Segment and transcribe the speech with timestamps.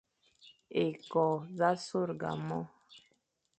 [0.83, 1.25] Ékô
[1.57, 2.67] z a sôrga môr,